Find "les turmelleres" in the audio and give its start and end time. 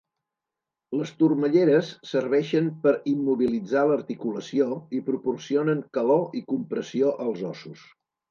0.99-1.89